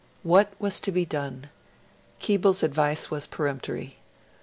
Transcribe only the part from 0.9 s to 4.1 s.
be done? Keble's advice was peremptory.